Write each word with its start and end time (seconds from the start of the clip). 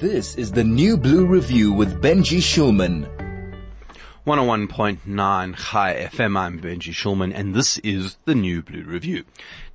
This 0.00 0.34
is 0.34 0.52
the 0.52 0.62
New 0.62 0.98
Blue 0.98 1.24
Review 1.24 1.72
with 1.72 2.02
Benji 2.02 2.36
Shulman. 2.36 3.08
101.9 4.26 5.56
Chai 5.56 6.08
FM, 6.12 6.36
I'm 6.36 6.60
Benji 6.60 6.92
Shulman, 6.92 7.32
and 7.34 7.54
this 7.54 7.78
is 7.78 8.18
the 8.26 8.34
New 8.34 8.60
Blue 8.60 8.82
Review. 8.82 9.24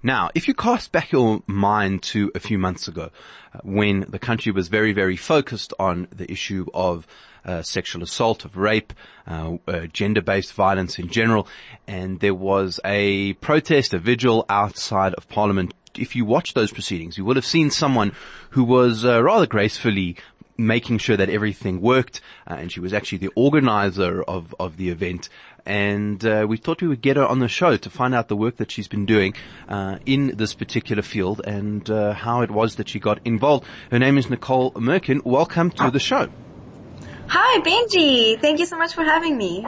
Now, 0.03 0.29
if 0.35 0.47
you 0.47 0.53
cast 0.53 0.91
back 0.91 1.11
your 1.11 1.41
mind 1.47 2.03
to 2.03 2.31
a 2.35 2.39
few 2.39 2.59
months 2.59 2.87
ago, 2.87 3.09
uh, 3.55 3.59
when 3.63 4.05
the 4.09 4.19
country 4.19 4.51
was 4.51 4.67
very, 4.67 4.93
very 4.93 5.15
focused 5.15 5.73
on 5.79 6.07
the 6.11 6.31
issue 6.31 6.67
of 6.71 7.07
uh, 7.43 7.63
sexual 7.63 8.03
assault, 8.03 8.45
of 8.45 8.57
rape, 8.57 8.93
uh, 9.25 9.57
uh, 9.67 9.87
gender-based 9.87 10.53
violence 10.53 10.99
in 10.99 11.07
general, 11.07 11.47
and 11.87 12.19
there 12.19 12.35
was 12.35 12.79
a 12.85 13.33
protest, 13.33 13.95
a 13.95 13.97
vigil 13.97 14.45
outside 14.49 15.15
of 15.15 15.27
Parliament 15.29 15.73
if 15.97 16.15
you 16.15 16.25
watch 16.25 16.53
those 16.53 16.71
proceedings, 16.71 17.17
you 17.17 17.25
will 17.25 17.35
have 17.35 17.45
seen 17.45 17.69
someone 17.69 18.13
who 18.51 18.63
was 18.63 19.05
uh, 19.05 19.21
rather 19.21 19.47
gracefully 19.47 20.17
making 20.57 20.99
sure 20.99 21.17
that 21.17 21.29
everything 21.29 21.81
worked, 21.81 22.21
uh, 22.49 22.53
and 22.53 22.71
she 22.71 22.79
was 22.79 22.93
actually 22.93 23.17
the 23.17 23.31
organizer 23.35 24.21
of, 24.23 24.53
of 24.59 24.77
the 24.77 24.89
event. 24.89 25.29
And 25.65 26.23
uh, 26.25 26.45
we 26.47 26.57
thought 26.57 26.81
we 26.81 26.87
would 26.87 27.01
get 27.01 27.17
her 27.17 27.25
on 27.25 27.39
the 27.39 27.47
show 27.47 27.77
to 27.77 27.89
find 27.89 28.15
out 28.15 28.27
the 28.27 28.35
work 28.35 28.57
that 28.57 28.71
she's 28.71 28.87
been 28.87 29.05
doing 29.05 29.35
uh, 29.69 29.99
in 30.05 30.35
this 30.37 30.53
particular 30.53 31.03
field 31.03 31.41
and 31.45 31.87
uh, 31.89 32.13
how 32.13 32.41
it 32.41 32.49
was 32.49 32.75
that 32.75 32.89
she 32.89 32.99
got 32.99 33.19
involved. 33.25 33.65
Her 33.91 33.99
name 33.99 34.17
is 34.17 34.29
Nicole 34.29 34.71
Mirkin. 34.71 35.21
Welcome 35.23 35.71
to 35.71 35.91
the 35.91 35.99
show. 35.99 36.29
Hi, 37.27 37.61
Benji. 37.61 38.41
Thank 38.41 38.59
you 38.59 38.65
so 38.65 38.77
much 38.77 38.93
for 38.93 39.03
having 39.03 39.37
me. 39.37 39.65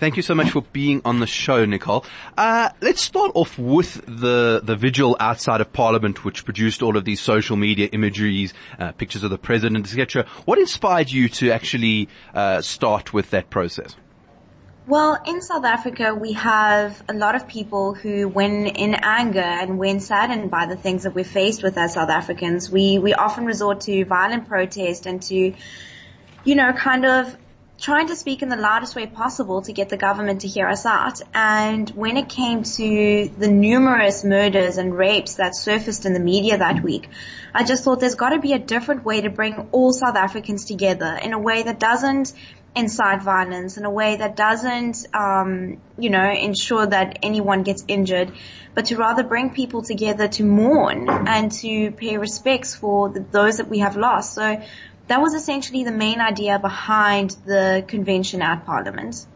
Thank 0.00 0.16
you 0.16 0.22
so 0.22 0.34
much 0.34 0.52
for 0.52 0.62
being 0.62 1.02
on 1.04 1.20
the 1.20 1.26
show, 1.26 1.66
Nicole. 1.66 2.06
Uh, 2.34 2.70
let's 2.80 3.02
start 3.02 3.32
off 3.34 3.58
with 3.58 4.02
the 4.06 4.62
the 4.64 4.74
vigil 4.74 5.14
outside 5.20 5.60
of 5.60 5.74
Parliament, 5.74 6.24
which 6.24 6.46
produced 6.46 6.80
all 6.82 6.96
of 6.96 7.04
these 7.04 7.20
social 7.20 7.54
media 7.54 7.86
imageries, 7.92 8.54
uh, 8.78 8.92
pictures 8.92 9.24
of 9.24 9.28
the 9.28 9.36
president, 9.36 9.84
etc. 9.84 10.24
What 10.46 10.58
inspired 10.58 11.10
you 11.10 11.28
to 11.28 11.50
actually 11.50 12.08
uh, 12.32 12.62
start 12.62 13.12
with 13.12 13.28
that 13.32 13.50
process? 13.50 13.94
Well, 14.86 15.20
in 15.26 15.42
South 15.42 15.66
Africa, 15.66 16.14
we 16.14 16.32
have 16.32 17.02
a 17.06 17.12
lot 17.12 17.34
of 17.34 17.46
people 17.46 17.92
who, 17.92 18.26
when 18.26 18.68
in 18.68 18.94
anger 18.94 19.40
and 19.40 19.78
when 19.78 20.00
saddened 20.00 20.50
by 20.50 20.64
the 20.64 20.76
things 20.76 21.02
that 21.02 21.14
we're 21.14 21.24
faced 21.24 21.62
with 21.62 21.76
as 21.76 21.92
South 21.92 22.08
Africans, 22.08 22.70
we, 22.70 22.98
we 22.98 23.12
often 23.12 23.44
resort 23.44 23.82
to 23.82 24.06
violent 24.06 24.48
protest 24.48 25.04
and 25.04 25.20
to, 25.24 25.52
you 26.44 26.54
know, 26.54 26.72
kind 26.72 27.04
of 27.04 27.36
trying 27.80 28.08
to 28.08 28.16
speak 28.16 28.42
in 28.42 28.50
the 28.50 28.56
loudest 28.56 28.94
way 28.94 29.06
possible 29.06 29.62
to 29.62 29.72
get 29.72 29.88
the 29.88 29.96
government 29.96 30.42
to 30.42 30.48
hear 30.48 30.68
us 30.68 30.84
out. 30.84 31.20
And 31.32 31.88
when 31.90 32.18
it 32.18 32.28
came 32.28 32.62
to 32.62 33.30
the 33.38 33.48
numerous 33.48 34.22
murders 34.22 34.76
and 34.76 34.96
rapes 34.96 35.36
that 35.36 35.56
surfaced 35.56 36.04
in 36.04 36.12
the 36.12 36.20
media 36.20 36.58
that 36.58 36.82
week, 36.82 37.08
I 37.54 37.64
just 37.64 37.82
thought 37.82 38.00
there's 38.00 38.14
got 38.14 38.30
to 38.30 38.38
be 38.38 38.52
a 38.52 38.58
different 38.58 39.04
way 39.04 39.22
to 39.22 39.30
bring 39.30 39.68
all 39.72 39.92
South 39.92 40.16
Africans 40.16 40.66
together 40.66 41.18
in 41.22 41.32
a 41.32 41.38
way 41.38 41.62
that 41.62 41.80
doesn't 41.80 42.34
incite 42.74 43.22
violence, 43.22 43.76
in 43.76 43.84
a 43.84 43.90
way 43.90 44.16
that 44.16 44.36
doesn't, 44.36 45.06
um, 45.12 45.80
you 45.98 46.10
know, 46.10 46.30
ensure 46.30 46.86
that 46.86 47.18
anyone 47.22 47.62
gets 47.64 47.84
injured, 47.88 48.32
but 48.74 48.86
to 48.86 48.96
rather 48.96 49.24
bring 49.24 49.50
people 49.50 49.82
together 49.82 50.28
to 50.28 50.44
mourn 50.44 51.08
and 51.08 51.50
to 51.50 51.90
pay 51.90 52.16
respects 52.16 52.76
for 52.76 53.08
the, 53.08 53.20
those 53.20 53.56
that 53.56 53.68
we 53.68 53.80
have 53.80 53.96
lost. 53.96 54.34
So 54.34 54.62
that 55.10 55.20
was 55.20 55.34
essentially 55.34 55.82
the 55.82 55.90
main 55.90 56.20
idea 56.20 56.60
behind 56.60 57.30
the 57.44 57.84
convention 57.88 58.42
at 58.42 58.64
Parliament. 58.64 59.26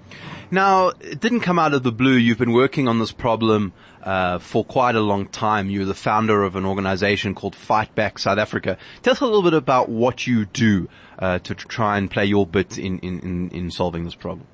Now, 0.49 0.91
it 1.01 1.19
didn't 1.19 1.41
come 1.41 1.59
out 1.59 1.75
of 1.75 1.83
the 1.83 1.91
blue. 1.91 2.15
You've 2.15 2.39
been 2.39 2.53
working 2.53 2.87
on 2.87 3.01
this 3.01 3.11
problem 3.11 3.73
uh, 4.01 4.39
for 4.39 4.65
quite 4.65 4.95
a 4.95 5.01
long 5.01 5.27
time. 5.27 5.71
You're 5.71 5.85
the 5.85 5.93
founder 5.93 6.45
of 6.45 6.55
an 6.55 6.65
organization 6.65 7.35
called 7.35 7.57
Fight 7.57 7.93
Back 7.97 8.21
South 8.21 8.39
Africa. 8.39 8.79
Tell 9.03 9.15
us 9.15 9.21
a 9.21 9.25
little 9.25 9.43
bit 9.43 9.55
about 9.55 9.89
what 9.89 10.29
you 10.29 10.45
do 10.45 10.89
uh, 11.19 11.41
to 11.41 11.57
try 11.57 11.99
and 11.99 12.09
play 12.09 12.27
your 12.27 12.47
bit 12.47 12.79
in, 12.79 13.01
in, 13.01 13.51
in 13.51 13.73
solving 13.73 14.05
this 14.05 14.15
problem. 14.15 14.47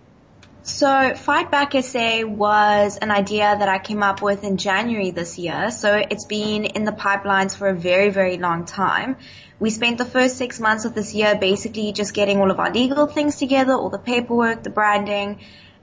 So 0.62 1.14
Fight 1.14 1.50
Back 1.50 1.72
SA 1.72 2.27
was 2.27 2.98
an 2.98 3.11
idea 3.11 3.57
that 3.58 3.68
I 3.68 3.79
came 3.79 4.02
up 4.02 4.20
with 4.20 4.45
in 4.45 4.58
January 4.58 5.11
this 5.11 5.39
year. 5.39 5.70
So 5.70 5.95
it's 5.95 6.27
been 6.27 6.67
in 6.67 6.84
the 6.84 6.92
pipelines 6.92 7.57
for 7.57 7.68
a 7.68 7.74
very, 7.74 8.11
very 8.11 8.36
long 8.36 8.67
time. 8.67 9.17
We 9.58 9.70
spent 9.70 9.96
the 9.96 10.05
first 10.05 10.36
six 10.36 10.61
months 10.61 10.84
of 10.84 10.95
this 10.95 11.14
year 11.14 11.34
basically 11.34 11.92
just 11.92 12.12
getting 12.12 12.40
all 12.40 12.51
of 12.51 12.61
our 12.61 12.70
legal 12.70 13.07
things 13.07 13.36
together, 13.36 13.73
all 13.73 13.89
the 13.89 13.98
paperwork, 13.98 14.62
the 14.62 14.70
branding, 14.70 15.40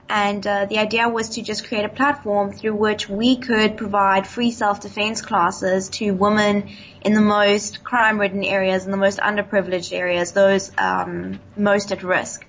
and 0.08 0.46
uh, 0.46 0.64
the 0.66 0.78
idea 0.78 1.08
was 1.08 1.30
to 1.30 1.42
just 1.42 1.66
create 1.66 1.84
a 1.84 1.88
platform 1.88 2.52
through 2.52 2.74
which 2.74 3.08
we 3.08 3.36
could 3.36 3.76
provide 3.76 4.26
free 4.26 4.52
self-defense 4.52 5.22
classes 5.22 5.88
to 5.90 6.12
women 6.12 6.70
in 7.02 7.14
the 7.14 7.20
most 7.20 7.84
crime-ridden 7.84 8.44
areas 8.44 8.84
and 8.84 8.92
the 8.92 8.98
most 8.98 9.18
underprivileged 9.18 9.92
areas, 9.92 10.32
those 10.32 10.70
um, 10.78 11.40
most 11.56 11.92
at 11.92 12.02
risk. 12.04 12.46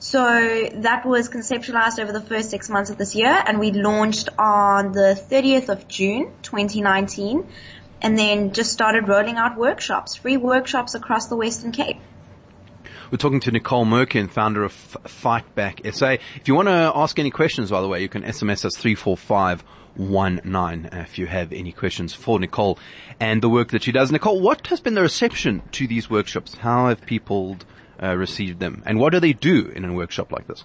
So 0.00 0.68
that 0.74 1.04
was 1.04 1.28
conceptualized 1.28 1.98
over 1.98 2.12
the 2.12 2.20
first 2.20 2.50
six 2.50 2.68
months 2.68 2.90
of 2.90 2.98
this 2.98 3.16
year 3.16 3.42
and 3.46 3.58
we 3.58 3.72
launched 3.72 4.28
on 4.38 4.92
the 4.92 5.20
30th 5.30 5.70
of 5.70 5.88
June 5.88 6.30
2019 6.42 7.44
and 8.00 8.16
then 8.16 8.52
just 8.52 8.70
started 8.70 9.08
rolling 9.08 9.38
out 9.38 9.56
workshops, 9.56 10.14
free 10.14 10.36
workshops 10.36 10.94
across 10.94 11.26
the 11.26 11.34
Western 11.34 11.72
Cape. 11.72 11.96
We're 13.10 13.18
talking 13.18 13.40
to 13.40 13.50
Nicole 13.50 13.86
Mirkin, 13.86 14.28
founder 14.28 14.62
of 14.62 14.70
Fight 14.72 15.52
Back 15.56 15.80
SA. 15.92 16.18
If 16.36 16.46
you 16.46 16.54
want 16.54 16.68
to 16.68 16.92
ask 16.94 17.18
any 17.18 17.30
questions, 17.30 17.70
by 17.70 17.80
the 17.80 17.88
way, 17.88 18.00
you 18.00 18.08
can 18.08 18.22
SMS 18.22 18.64
us 18.64 18.76
34519 18.76 20.90
if 20.92 21.18
you 21.18 21.26
have 21.26 21.52
any 21.52 21.72
questions 21.72 22.14
for 22.14 22.38
Nicole 22.38 22.78
and 23.18 23.42
the 23.42 23.48
work 23.48 23.72
that 23.72 23.82
she 23.82 23.90
does. 23.90 24.12
Nicole, 24.12 24.40
what 24.40 24.64
has 24.68 24.80
been 24.80 24.94
the 24.94 25.02
reception 25.02 25.62
to 25.72 25.88
these 25.88 26.08
workshops? 26.08 26.54
How 26.54 26.86
have 26.88 27.04
people 27.04 27.56
uh, 28.02 28.16
receive 28.16 28.58
them? 28.58 28.82
And 28.86 28.98
what 28.98 29.12
do 29.12 29.20
they 29.20 29.32
do 29.32 29.66
in 29.74 29.84
a 29.84 29.92
workshop 29.92 30.32
like 30.32 30.46
this? 30.46 30.64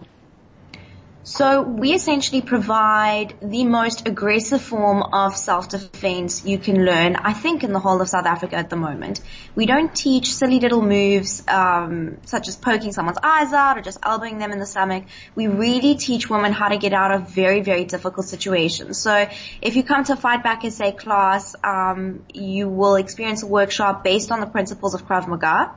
So 1.25 1.61
we 1.61 1.93
essentially 1.93 2.41
provide 2.41 3.33
the 3.41 3.63
most 3.63 4.05
aggressive 4.05 4.61
form 4.61 5.01
of 5.01 5.37
self-defense 5.37 6.45
you 6.45 6.57
can 6.57 6.83
learn, 6.83 7.15
I 7.15 7.31
think, 7.31 7.63
in 7.63 7.71
the 7.71 7.79
whole 7.79 8.01
of 8.01 8.09
South 8.09 8.25
Africa 8.25 8.57
at 8.57 8.69
the 8.69 8.75
moment. 8.75 9.21
We 9.55 9.65
don't 9.65 9.95
teach 9.95 10.35
silly 10.35 10.59
little 10.59 10.81
moves, 10.81 11.41
um, 11.47 12.17
such 12.25 12.49
as 12.49 12.57
poking 12.57 12.91
someone's 12.91 13.19
eyes 13.23 13.53
out 13.53 13.77
or 13.77 13.81
just 13.81 13.99
elbowing 14.03 14.37
them 14.37 14.51
in 14.51 14.59
the 14.59 14.65
stomach. 14.65 15.05
We 15.33 15.47
really 15.47 15.95
teach 15.95 16.29
women 16.29 16.51
how 16.51 16.67
to 16.67 16.77
get 16.77 16.91
out 16.91 17.11
of 17.11 17.29
very, 17.29 17.61
very 17.61 17.85
difficult 17.85 18.25
situations. 18.25 18.97
So 18.97 19.29
if 19.61 19.77
you 19.77 19.83
come 19.83 20.03
to 20.03 20.17
Fight 20.17 20.43
Back 20.43 20.69
SA 20.69 20.91
class, 20.91 21.55
um, 21.63 22.25
you 22.33 22.67
will 22.67 22.95
experience 22.95 23.43
a 23.43 23.47
workshop 23.47 24.03
based 24.03 24.29
on 24.29 24.41
the 24.41 24.47
principles 24.47 24.93
of 24.93 25.07
Krav 25.07 25.29
Maga 25.29 25.73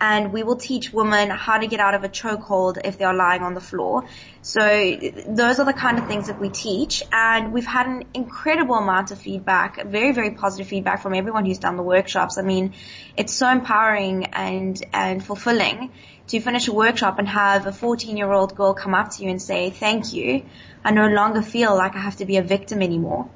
and 0.00 0.32
we 0.32 0.42
will 0.42 0.56
teach 0.56 0.92
women 0.92 1.28
how 1.28 1.58
to 1.58 1.66
get 1.66 1.78
out 1.78 1.94
of 1.94 2.04
a 2.04 2.08
chokehold 2.08 2.78
if 2.84 2.96
they 2.96 3.04
are 3.04 3.14
lying 3.14 3.42
on 3.42 3.54
the 3.54 3.60
floor. 3.60 4.04
So 4.40 4.60
those 4.60 5.58
are 5.58 5.66
the 5.66 5.74
kind 5.74 5.98
of 5.98 6.06
things 6.06 6.28
that 6.28 6.40
we 6.40 6.48
teach 6.48 7.02
and 7.12 7.52
we've 7.52 7.66
had 7.66 7.86
an 7.86 8.04
incredible 8.14 8.76
amount 8.76 9.10
of 9.10 9.18
feedback, 9.18 9.84
very, 9.86 10.12
very 10.12 10.30
positive 10.30 10.68
feedback 10.68 11.02
from 11.02 11.14
everyone 11.14 11.44
who's 11.44 11.58
done 11.58 11.76
the 11.76 11.82
workshops. 11.82 12.38
I 12.38 12.42
mean, 12.42 12.72
it's 13.16 13.34
so 13.34 13.50
empowering 13.50 14.24
and, 14.32 14.82
and 14.94 15.24
fulfilling 15.24 15.92
to 16.28 16.40
finish 16.40 16.68
a 16.68 16.72
workshop 16.72 17.18
and 17.18 17.28
have 17.28 17.66
a 17.66 17.72
14 17.72 18.16
year 18.16 18.32
old 18.32 18.56
girl 18.56 18.72
come 18.72 18.94
up 18.94 19.10
to 19.10 19.22
you 19.24 19.30
and 19.30 19.42
say, 19.42 19.68
thank 19.68 20.14
you. 20.14 20.44
I 20.82 20.92
no 20.92 21.08
longer 21.08 21.42
feel 21.42 21.76
like 21.76 21.94
I 21.94 21.98
have 21.98 22.16
to 22.16 22.24
be 22.24 22.38
a 22.38 22.42
victim 22.42 22.80
anymore. 22.80 23.28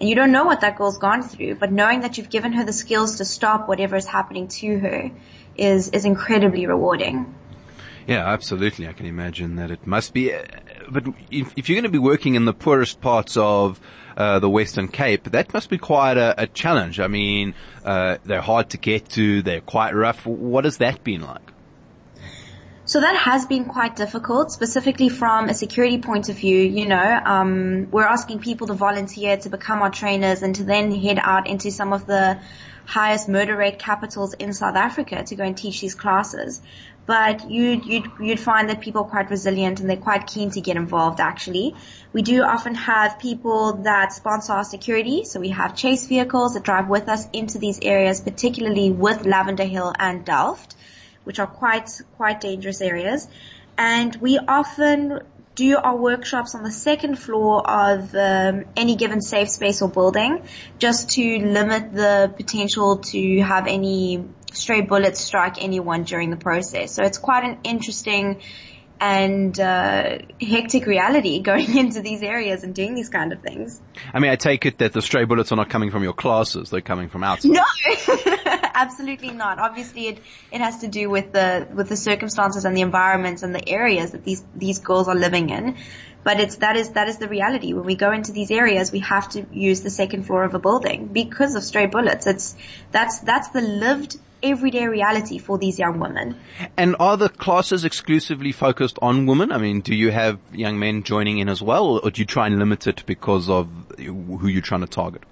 And 0.00 0.08
you 0.08 0.14
don't 0.14 0.32
know 0.32 0.44
what 0.44 0.62
that 0.62 0.76
girl's 0.76 0.98
gone 0.98 1.22
through, 1.22 1.56
but 1.56 1.70
knowing 1.70 2.00
that 2.00 2.16
you've 2.16 2.30
given 2.30 2.52
her 2.54 2.64
the 2.64 2.72
skills 2.72 3.16
to 3.16 3.24
stop 3.24 3.68
whatever 3.68 3.96
is 3.96 4.06
happening 4.06 4.48
to 4.48 4.78
her 4.78 5.10
is, 5.56 5.88
is 5.90 6.04
incredibly 6.04 6.66
rewarding. 6.66 7.34
Yeah, 8.06 8.26
absolutely. 8.26 8.88
I 8.88 8.92
can 8.92 9.06
imagine 9.06 9.56
that 9.56 9.70
it 9.70 9.86
must 9.86 10.12
be. 10.14 10.32
But 10.88 11.04
if, 11.30 11.52
if 11.56 11.68
you're 11.68 11.76
going 11.76 11.84
to 11.84 11.90
be 11.90 11.98
working 11.98 12.34
in 12.34 12.44
the 12.44 12.54
poorest 12.54 13.00
parts 13.00 13.36
of 13.36 13.80
uh, 14.16 14.38
the 14.40 14.50
Western 14.50 14.88
Cape, 14.88 15.24
that 15.30 15.54
must 15.54 15.70
be 15.70 15.78
quite 15.78 16.16
a, 16.16 16.34
a 16.42 16.46
challenge. 16.46 16.98
I 16.98 17.06
mean, 17.06 17.54
uh, 17.84 18.18
they're 18.24 18.40
hard 18.40 18.70
to 18.70 18.78
get 18.78 19.08
to. 19.10 19.42
They're 19.42 19.60
quite 19.60 19.94
rough. 19.94 20.26
What 20.26 20.64
has 20.64 20.78
that 20.78 21.04
been 21.04 21.22
like? 21.22 21.49
So 22.90 23.00
that 23.00 23.14
has 23.14 23.46
been 23.46 23.66
quite 23.66 23.94
difficult, 23.94 24.50
specifically 24.50 25.08
from 25.08 25.48
a 25.48 25.54
security 25.54 25.98
point 25.98 26.28
of 26.28 26.34
view. 26.34 26.58
You 26.58 26.88
know, 26.88 27.20
um, 27.24 27.88
we're 27.92 28.02
asking 28.02 28.40
people 28.40 28.66
to 28.66 28.74
volunteer 28.74 29.36
to 29.36 29.48
become 29.48 29.80
our 29.80 29.90
trainers 29.90 30.42
and 30.42 30.56
to 30.56 30.64
then 30.64 30.90
head 30.90 31.20
out 31.22 31.46
into 31.46 31.70
some 31.70 31.92
of 31.92 32.04
the 32.06 32.40
highest 32.86 33.28
murder 33.28 33.56
rate 33.56 33.78
capitals 33.78 34.34
in 34.34 34.52
South 34.52 34.74
Africa 34.74 35.22
to 35.22 35.36
go 35.36 35.44
and 35.44 35.56
teach 35.56 35.80
these 35.80 35.94
classes. 35.94 36.60
But 37.06 37.48
you'd, 37.48 37.86
you'd, 37.86 38.10
you'd 38.18 38.40
find 38.40 38.68
that 38.70 38.80
people 38.80 39.04
are 39.04 39.08
quite 39.08 39.30
resilient 39.30 39.78
and 39.78 39.88
they're 39.88 39.96
quite 40.08 40.26
keen 40.26 40.50
to 40.50 40.60
get 40.60 40.74
involved 40.76 41.20
actually. 41.20 41.76
We 42.12 42.22
do 42.22 42.42
often 42.42 42.74
have 42.74 43.20
people 43.20 43.84
that 43.84 44.12
sponsor 44.12 44.54
our 44.54 44.64
security. 44.64 45.22
So 45.22 45.38
we 45.38 45.50
have 45.50 45.76
chase 45.76 46.08
vehicles 46.08 46.54
that 46.54 46.64
drive 46.64 46.88
with 46.88 47.08
us 47.08 47.28
into 47.32 47.58
these 47.58 47.78
areas, 47.82 48.20
particularly 48.20 48.90
with 48.90 49.26
Lavender 49.26 49.62
Hill 49.62 49.92
and 49.96 50.24
Delft 50.24 50.74
which 51.24 51.38
are 51.38 51.46
quite, 51.46 51.90
quite 52.16 52.40
dangerous 52.40 52.80
areas. 52.80 53.28
And 53.76 54.14
we 54.16 54.38
often 54.38 55.20
do 55.54 55.76
our 55.76 55.96
workshops 55.96 56.54
on 56.54 56.62
the 56.62 56.70
second 56.70 57.16
floor 57.18 57.68
of 57.68 58.14
um, 58.14 58.64
any 58.76 58.96
given 58.96 59.20
safe 59.20 59.50
space 59.50 59.82
or 59.82 59.88
building 59.88 60.42
just 60.78 61.10
to 61.10 61.38
limit 61.38 61.92
the 61.92 62.32
potential 62.36 62.98
to 62.98 63.40
have 63.42 63.66
any 63.66 64.24
stray 64.52 64.80
bullets 64.80 65.20
strike 65.20 65.62
anyone 65.62 66.04
during 66.04 66.30
the 66.30 66.36
process. 66.36 66.92
So 66.92 67.04
it's 67.04 67.18
quite 67.18 67.44
an 67.44 67.58
interesting 67.64 68.40
and 69.00 69.58
uh, 69.58 70.18
hectic 70.40 70.86
reality 70.86 71.40
going 71.42 71.76
into 71.76 72.00
these 72.00 72.22
areas 72.22 72.62
and 72.62 72.74
doing 72.74 72.94
these 72.94 73.08
kind 73.08 73.32
of 73.32 73.40
things. 73.40 73.80
I 74.12 74.20
mean, 74.20 74.30
I 74.30 74.36
take 74.36 74.66
it 74.66 74.78
that 74.78 74.92
the 74.92 75.02
stray 75.02 75.24
bullets 75.24 75.50
are 75.52 75.56
not 75.56 75.70
coming 75.70 75.90
from 75.90 76.02
your 76.02 76.12
classes; 76.12 76.70
they're 76.70 76.80
coming 76.80 77.08
from 77.08 77.24
outside. 77.24 77.52
No, 77.52 77.64
absolutely 78.74 79.30
not. 79.30 79.58
Obviously, 79.58 80.08
it 80.08 80.18
it 80.52 80.60
has 80.60 80.78
to 80.78 80.88
do 80.88 81.08
with 81.08 81.32
the 81.32 81.66
with 81.72 81.88
the 81.88 81.96
circumstances 81.96 82.64
and 82.64 82.76
the 82.76 82.82
environments 82.82 83.42
and 83.42 83.54
the 83.54 83.66
areas 83.68 84.12
that 84.12 84.24
these 84.24 84.44
these 84.54 84.78
girls 84.78 85.08
are 85.08 85.16
living 85.16 85.50
in. 85.50 85.76
But 86.22 86.38
it's 86.38 86.56
that 86.56 86.76
is 86.76 86.90
that 86.90 87.08
is 87.08 87.16
the 87.16 87.28
reality. 87.28 87.72
When 87.72 87.84
we 87.84 87.94
go 87.94 88.12
into 88.12 88.32
these 88.32 88.50
areas, 88.50 88.92
we 88.92 88.98
have 89.00 89.30
to 89.30 89.46
use 89.52 89.80
the 89.80 89.88
second 89.88 90.24
floor 90.24 90.44
of 90.44 90.52
a 90.52 90.58
building 90.58 91.06
because 91.06 91.54
of 91.54 91.62
stray 91.62 91.86
bullets. 91.86 92.26
It's 92.26 92.54
that's 92.90 93.20
that's 93.20 93.48
the 93.48 93.62
lived 93.62 94.18
everyday 94.42 94.86
reality 94.86 95.38
for 95.38 95.58
these 95.58 95.78
young 95.78 95.98
women. 95.98 96.36
And 96.76 96.96
are 96.98 97.16
the 97.16 97.28
classes 97.28 97.84
exclusively 97.84 98.52
focused 98.52 98.98
on 99.02 99.26
women? 99.26 99.52
I 99.52 99.58
mean, 99.58 99.80
do 99.80 99.94
you 99.94 100.10
have 100.10 100.38
young 100.52 100.78
men 100.78 101.02
joining 101.02 101.38
in 101.38 101.48
as 101.48 101.62
well, 101.62 102.00
or 102.02 102.10
do 102.10 102.20
you 102.20 102.26
try 102.26 102.46
and 102.46 102.58
limit 102.58 102.86
it 102.86 103.04
because 103.06 103.48
of 103.48 103.68
who 103.98 104.48
you're 104.48 104.62
trying 104.62 104.82
to 104.82 104.86
target? 104.86 105.22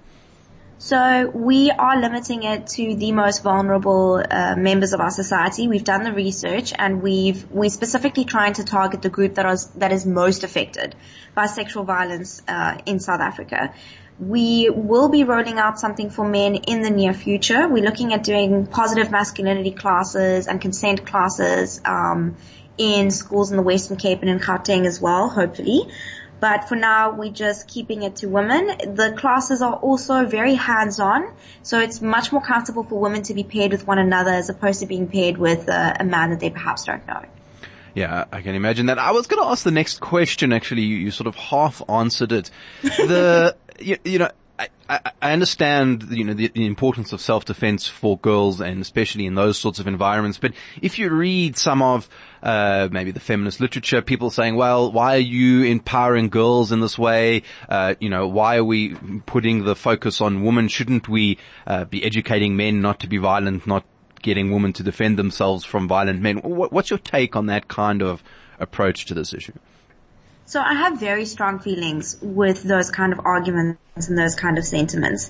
So 0.81 1.29
we 1.33 1.71
are 1.71 1.99
limiting 1.99 2.43
it 2.43 2.67
to 2.67 2.95
the 2.95 3.11
most 3.11 3.43
vulnerable 3.43 4.23
uh, 4.31 4.55
members 4.55 4.93
of 4.93 5.01
our 5.01 5.09
society. 5.09 5.67
We've 5.67 5.83
done 5.83 6.05
the 6.05 6.13
research 6.13 6.71
and 6.73 7.01
we've 7.01 7.51
we're 7.51 7.69
specifically 7.69 8.23
trying 8.23 8.53
to 8.53 8.63
target 8.63 9.01
the 9.01 9.09
group 9.09 9.35
that 9.35 9.45
is 9.45 9.67
that 9.71 9.91
is 9.91 10.05
most 10.05 10.45
affected 10.45 10.95
by 11.35 11.47
sexual 11.47 11.83
violence 11.83 12.41
uh, 12.47 12.77
in 12.85 13.01
South 13.01 13.19
Africa. 13.19 13.73
We 14.19 14.69
will 14.69 15.07
be 15.07 15.23
rolling 15.23 15.59
out 15.59 15.79
something 15.79 16.09
for 16.09 16.27
men 16.27 16.55
in 16.55 16.81
the 16.81 16.89
near 16.89 17.13
future. 17.13 17.67
We're 17.69 17.83
looking 17.83 18.13
at 18.13 18.23
doing 18.23 18.67
positive 18.67 19.11
masculinity 19.11 19.71
classes 19.71 20.47
and 20.47 20.59
consent 20.59 21.05
classes 21.05 21.79
um, 21.85 22.35
in 22.77 23.11
schools 23.11 23.51
in 23.51 23.57
the 23.57 23.63
Western 23.63 23.95
Cape 23.95 24.19
and 24.21 24.29
in 24.29 24.39
Gauteng 24.39 24.85
as 24.85 24.99
well, 24.99 25.29
hopefully. 25.29 25.87
But 26.41 26.69
for 26.69 26.75
now, 26.75 27.11
we're 27.11 27.31
just 27.31 27.67
keeping 27.67 28.03
it 28.03 28.17
to 28.17 28.27
women. 28.27 28.67
The 28.95 29.13
classes 29.17 29.61
are 29.61 29.73
also 29.73 30.25
very 30.25 30.55
hands-on, 30.55 31.33
so 31.63 31.79
it's 31.79 32.01
much 32.01 32.31
more 32.31 32.41
comfortable 32.41 32.83
for 32.83 32.99
women 32.99 33.23
to 33.23 33.33
be 33.33 33.43
paired 33.43 33.71
with 33.71 33.85
one 33.85 33.99
another 33.99 34.31
as 34.31 34.49
opposed 34.49 34.79
to 34.79 34.85
being 34.85 35.07
paired 35.09 35.37
with 35.37 35.67
a 35.67 36.03
man 36.05 36.29
that 36.29 36.39
they 36.39 36.49
perhaps 36.49 36.85
don't 36.85 37.05
know. 37.07 37.23
Yeah, 37.93 38.25
I 38.31 38.41
can 38.41 38.55
imagine 38.55 38.85
that. 38.85 38.99
I 38.99 39.11
was 39.11 39.27
going 39.27 39.43
to 39.43 39.49
ask 39.49 39.63
the 39.63 39.71
next 39.71 39.99
question. 39.99 40.53
Actually, 40.53 40.83
you, 40.83 40.95
you 40.95 41.11
sort 41.11 41.27
of 41.27 41.35
half 41.35 41.81
answered 41.89 42.31
it. 42.31 42.51
The 42.83 43.55
you, 43.81 43.97
you 44.03 44.19
know, 44.19 44.29
I, 44.89 45.11
I, 45.21 45.31
understand, 45.31 46.07
you 46.09 46.25
know, 46.25 46.33
the, 46.33 46.49
the 46.49 46.65
importance 46.65 47.13
of 47.13 47.21
self-defense 47.21 47.87
for 47.87 48.17
girls 48.17 48.59
and 48.59 48.81
especially 48.81 49.25
in 49.25 49.35
those 49.35 49.57
sorts 49.57 49.79
of 49.79 49.87
environments. 49.87 50.37
But 50.37 50.53
if 50.81 50.99
you 50.99 51.09
read 51.11 51.55
some 51.55 51.81
of, 51.81 52.09
uh, 52.43 52.89
maybe 52.91 53.11
the 53.11 53.21
feminist 53.21 53.61
literature, 53.61 54.01
people 54.01 54.29
saying, 54.29 54.55
well, 54.55 54.91
why 54.91 55.15
are 55.15 55.19
you 55.19 55.63
empowering 55.63 56.29
girls 56.29 56.71
in 56.71 56.81
this 56.81 56.97
way? 56.97 57.43
Uh, 57.69 57.95
you 57.99 58.09
know, 58.09 58.27
why 58.27 58.57
are 58.57 58.63
we 58.63 58.95
putting 59.25 59.63
the 59.63 59.75
focus 59.75 60.19
on 60.19 60.43
women? 60.43 60.67
Shouldn't 60.67 61.07
we, 61.07 61.37
uh, 61.65 61.85
be 61.85 62.03
educating 62.03 62.57
men 62.57 62.81
not 62.81 62.99
to 63.01 63.07
be 63.07 63.17
violent, 63.17 63.65
not 63.65 63.85
getting 64.21 64.51
women 64.51 64.73
to 64.73 64.83
defend 64.83 65.17
themselves 65.17 65.63
from 65.63 65.87
violent 65.87 66.21
men? 66.21 66.37
What's 66.37 66.89
your 66.89 66.99
take 66.99 67.35
on 67.37 67.45
that 67.45 67.69
kind 67.69 68.01
of 68.01 68.23
approach 68.59 69.05
to 69.05 69.13
this 69.13 69.33
issue? 69.33 69.53
So 70.49 70.59
I 70.59 70.73
have 70.73 70.99
very 70.99 71.25
strong 71.25 71.59
feelings 71.59 72.17
with 72.23 72.63
those 72.63 72.89
kind 72.89 73.13
of 73.13 73.19
arguments 73.23 74.07
and 74.07 74.17
those 74.17 74.33
kind 74.33 74.57
of 74.57 74.65
sentiments. 74.65 75.29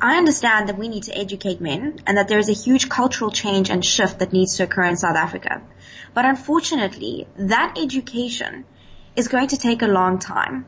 I 0.00 0.16
understand 0.16 0.68
that 0.68 0.78
we 0.78 0.86
need 0.86 1.02
to 1.04 1.18
educate 1.18 1.60
men 1.60 1.98
and 2.06 2.16
that 2.16 2.28
there 2.28 2.38
is 2.38 2.48
a 2.48 2.52
huge 2.52 2.88
cultural 2.88 3.32
change 3.32 3.68
and 3.68 3.84
shift 3.84 4.20
that 4.20 4.32
needs 4.32 4.58
to 4.58 4.62
occur 4.62 4.84
in 4.84 4.96
South 4.96 5.16
Africa. 5.16 5.60
But 6.14 6.24
unfortunately, 6.24 7.26
that 7.36 7.78
education 7.82 8.64
is 9.16 9.26
going 9.26 9.48
to 9.48 9.56
take 9.56 9.82
a 9.82 9.88
long 9.88 10.20
time. 10.20 10.66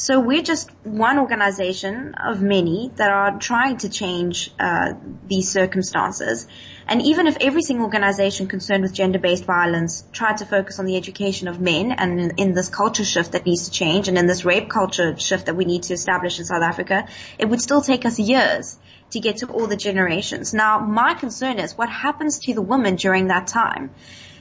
So 0.00 0.18
we're 0.18 0.40
just 0.40 0.70
one 0.82 1.18
organization 1.18 2.14
of 2.14 2.40
many 2.40 2.90
that 2.96 3.10
are 3.10 3.38
trying 3.38 3.76
to 3.84 3.90
change 3.90 4.50
uh, 4.58 4.94
these 5.26 5.52
circumstances. 5.52 6.46
And 6.88 7.02
even 7.02 7.26
if 7.26 7.36
every 7.38 7.60
single 7.60 7.84
organization 7.84 8.48
concerned 8.48 8.82
with 8.82 8.94
gender-based 8.94 9.44
violence 9.44 10.02
tried 10.10 10.38
to 10.38 10.46
focus 10.46 10.78
on 10.78 10.86
the 10.86 10.96
education 10.96 11.48
of 11.48 11.60
men 11.60 11.92
and 11.92 12.18
in, 12.18 12.30
in, 12.38 12.54
this 12.54 12.70
culture 12.70 13.04
shift 13.04 13.32
that 13.32 13.44
needs 13.44 13.66
to 13.66 13.72
change 13.72 14.08
and 14.08 14.16
in 14.16 14.26
this 14.26 14.46
rape 14.46 14.70
culture 14.70 15.18
shift 15.18 15.44
that 15.46 15.54
we 15.54 15.66
need 15.66 15.82
to 15.82 15.92
establish 15.92 16.38
in 16.38 16.46
South 16.46 16.62
Africa, 16.62 17.06
it 17.38 17.46
would 17.46 17.60
still 17.60 17.82
take 17.82 18.06
us 18.06 18.18
years 18.18 18.78
to 19.10 19.20
get 19.20 19.36
to 19.38 19.48
all 19.48 19.66
the 19.66 19.76
generations. 19.76 20.54
Now, 20.54 20.80
my 20.80 21.12
concern 21.12 21.58
is 21.58 21.76
what 21.76 21.90
happens 21.90 22.38
to 22.38 22.54
the 22.54 22.62
women 22.62 22.96
during 22.96 23.26
that 23.26 23.48
time. 23.48 23.90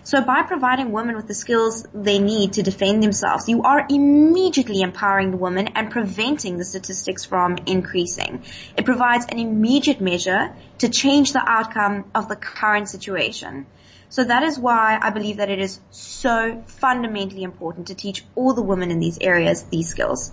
So 0.03 0.21
by 0.21 0.43
providing 0.43 0.91
women 0.91 1.15
with 1.15 1.27
the 1.27 1.33
skills 1.33 1.85
they 1.93 2.19
need 2.19 2.53
to 2.53 2.63
defend 2.63 3.03
themselves, 3.03 3.49
you 3.49 3.63
are 3.63 3.85
immediately 3.89 4.81
empowering 4.81 5.31
the 5.31 5.37
woman 5.37 5.69
and 5.75 5.91
preventing 5.91 6.57
the 6.57 6.65
statistics 6.65 7.25
from 7.25 7.57
increasing. 7.65 8.43
It 8.77 8.85
provides 8.85 9.25
an 9.27 9.39
immediate 9.39 10.01
measure 10.01 10.55
to 10.79 10.89
change 10.89 11.33
the 11.33 11.43
outcome 11.45 12.11
of 12.15 12.29
the 12.29 12.35
current 12.35 12.89
situation. 12.89 13.65
So 14.09 14.23
that 14.23 14.43
is 14.43 14.57
why 14.57 14.97
I 14.99 15.11
believe 15.11 15.37
that 15.37 15.49
it 15.49 15.59
is 15.59 15.79
so 15.91 16.63
fundamentally 16.65 17.43
important 17.43 17.87
to 17.87 17.95
teach 17.95 18.23
all 18.35 18.53
the 18.53 18.63
women 18.63 18.89
in 18.89 18.99
these 18.99 19.19
areas 19.21 19.63
these 19.63 19.89
skills. 19.89 20.31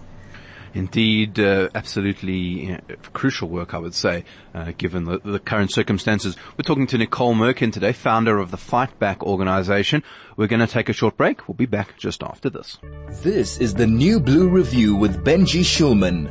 Indeed, 0.77 1.41
uh, 1.41 1.71
absolutely 1.75 2.67
know, 2.67 2.81
crucial 3.15 3.49
work, 3.49 3.73
I 3.73 3.79
would 3.79 3.95
say, 3.95 4.25
uh, 4.55 4.73
given 4.77 5.05
the, 5.05 5.19
the, 5.25 5.39
current 5.39 5.73
circumstances. 5.73 6.37
We're 6.59 6.65
talking 6.65 6.87
to 6.89 6.99
Nicole 6.99 7.35
Mirkin 7.35 7.73
today, 7.73 7.93
founder 7.93 8.39
of 8.39 8.51
the 8.51 8.59
Fight 8.59 8.99
Back 8.99 9.23
organization. 9.23 10.03
We're 10.37 10.49
going 10.49 10.61
to 10.61 10.67
take 10.67 10.91
a 10.91 10.93
short 10.93 11.17
break. 11.17 11.49
We'll 11.49 11.55
be 11.55 11.65
back 11.65 11.97
just 11.97 12.23
after 12.23 12.51
this. 12.51 12.77
This 13.23 13.57
is 13.57 13.73
the 13.73 13.87
New 13.87 14.21
Blue 14.21 14.51
Review 14.51 14.95
with 14.95 15.25
Benji 15.25 15.63
Shulman. 15.63 16.31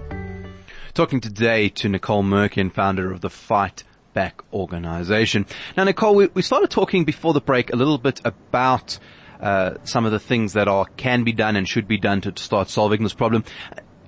Talking 0.93 1.21
today 1.21 1.69
to 1.69 1.89
Nicole 1.89 2.21
Mirkin, 2.21 2.69
founder 2.69 3.11
of 3.11 3.21
the 3.21 3.31
Fight 3.31 3.83
Back 4.13 4.43
organization. 4.53 5.47
Now, 5.75 5.85
Nicole, 5.85 6.13
we, 6.13 6.27
we 6.27 6.43
started 6.43 6.69
talking 6.69 7.03
before 7.03 7.33
the 7.33 7.41
break 7.41 7.73
a 7.73 7.75
little 7.75 7.97
bit 7.97 8.21
about 8.23 8.99
uh, 9.39 9.75
some 9.83 10.05
of 10.05 10.11
the 10.11 10.19
things 10.19 10.53
that 10.53 10.67
are 10.67 10.85
can 10.97 11.23
be 11.23 11.31
done 11.31 11.55
and 11.55 11.67
should 11.67 11.87
be 11.87 11.97
done 11.97 12.21
to 12.21 12.33
start 12.37 12.69
solving 12.69 13.03
this 13.03 13.13
problem 13.13 13.43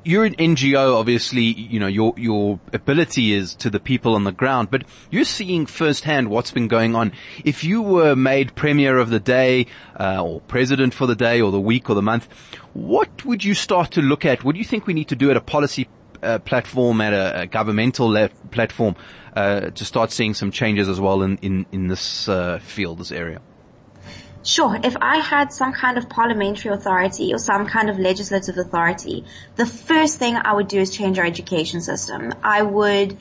you're 0.07 0.24
an 0.24 0.36
NGO, 0.36 0.95
obviously, 0.95 1.44
you 1.44 1.80
know, 1.80 1.88
your, 1.88 2.13
your 2.15 2.59
ability 2.71 3.33
is 3.33 3.54
to 3.56 3.69
the 3.69 3.80
people 3.80 4.15
on 4.15 4.24
the 4.24 4.31
ground, 4.31 4.71
but 4.71 4.83
you're 5.12 5.25
seeing 5.25 5.65
firsthand 5.65 6.30
what's 6.30 6.51
been 6.51 6.69
going 6.69 6.95
on. 6.95 7.12
If 7.44 7.65
you 7.65 7.81
were 7.81 8.15
made 8.15 8.56
premier 8.56 8.98
of 8.98 9.09
the 9.09 9.19
day, 9.19 9.68
uh, 10.00 10.24
or 10.24 10.39
president 10.41 10.93
for 10.93 11.08
the 11.08 11.15
day 11.15 11.41
or 11.41 11.51
the 11.51 11.60
week 11.60 11.89
or 11.89 11.93
the 11.93 12.01
month, 12.01 12.29
what 12.74 13.25
would 13.25 13.43
you 13.43 13.53
start 13.53 13.91
to 13.91 14.01
look 14.01 14.24
at? 14.24 14.46
What 14.46 14.53
do 14.53 14.60
you 14.60 14.65
think 14.65 14.88
we 14.88 14.93
need 14.93 15.10
to 15.10 15.15
do 15.15 15.29
at 15.29 15.36
a 15.36 15.41
policy 15.41 15.89
uh, 16.24 16.39
platform, 16.39 17.01
at 17.01 17.13
a, 17.13 17.41
a 17.41 17.48
governmental 17.48 18.08
le- 18.08 18.29
platform, 18.51 18.96
uh, 19.36 19.72
to 19.72 19.84
start 19.84 20.12
seeing 20.12 20.34
some 20.34 20.51
changes 20.51 20.88
as 20.88 21.01
well 21.01 21.22
in, 21.22 21.38
in, 21.39 21.65
in 21.74 21.88
this, 21.88 22.29
uh, 22.29 22.60
field, 22.60 23.00
this 23.00 23.12
area? 23.12 23.41
Sure, 24.44 24.79
if 24.82 24.96
I 25.01 25.17
had 25.17 25.51
some 25.51 25.74
kind 25.74 25.98
of 25.98 26.08
parliamentary 26.10 26.72
authority 26.74 27.34
or 27.34 27.38
some 27.38 27.67
kind 27.67 27.89
of 27.89 28.00
legislative 28.00 28.58
authority, 28.58 29.25
the 29.56 29.65
first 29.65 30.20
thing 30.20 30.38
I 30.38 30.53
would 30.53 30.67
do 30.67 30.79
is 30.79 30.96
change 30.96 31.20
our 31.20 31.25
education 31.25 31.82
system. 31.82 32.34
I 32.44 32.62
would, 32.62 33.17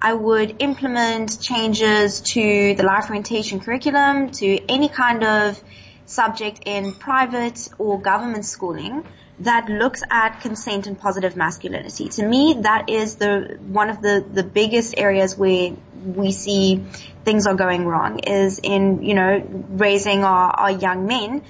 I 0.00 0.14
would 0.14 0.56
implement 0.60 1.40
changes 1.40 2.20
to 2.20 2.74
the 2.74 2.82
life 2.84 3.08
orientation 3.08 3.60
curriculum, 3.60 4.30
to 4.32 4.70
any 4.70 4.88
kind 4.88 5.24
of 5.24 5.60
subject 6.06 6.60
in 6.64 6.94
private 6.94 7.68
or 7.78 8.00
government 8.00 8.44
schooling 8.44 9.04
that 9.40 9.68
looks 9.68 10.02
at 10.10 10.40
consent 10.40 10.86
and 10.86 10.98
positive 10.98 11.36
masculinity. 11.36 12.08
To 12.08 12.26
me, 12.26 12.58
that 12.62 12.88
is 12.88 13.16
the 13.16 13.58
one 13.60 13.90
of 13.90 14.02
the 14.02 14.24
the 14.32 14.42
biggest 14.42 14.94
areas 14.96 15.36
where 15.36 15.76
we 16.04 16.32
see 16.32 16.84
things 17.24 17.46
are 17.46 17.54
going 17.54 17.86
wrong 17.86 18.20
is 18.20 18.60
in 18.62 19.02
you 19.02 19.14
know 19.14 19.42
raising 19.70 20.24
our, 20.24 20.50
our 20.50 20.70
young 20.70 21.06
men 21.06 21.42